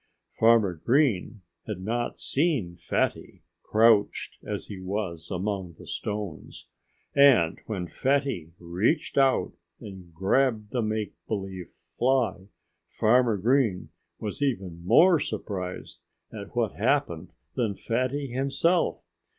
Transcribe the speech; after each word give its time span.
Farmer 0.31 0.73
Green 0.73 1.41
had 1.67 1.79
not 1.79 2.17
seen 2.19 2.75
Fatty, 2.75 3.43
crouched 3.61 4.39
as 4.43 4.65
he 4.65 4.79
was 4.81 5.29
among 5.29 5.73
the 5.77 5.85
stones. 5.85 6.67
And 7.13 7.59
when 7.67 7.85
Fatty 7.85 8.51
reached 8.57 9.15
out 9.15 9.53
and 9.79 10.11
grabbed 10.11 10.71
the 10.71 10.81
make 10.81 11.13
believe 11.27 11.69
fly 11.99 12.47
Farmer 12.89 13.37
Green 13.37 13.89
was 14.17 14.41
even 14.41 14.83
more 14.83 15.19
surprised 15.19 16.01
at 16.33 16.55
what 16.55 16.73
happened 16.77 17.31
than 17.53 17.75
Fatty 17.75 18.25
himself. 18.25 19.03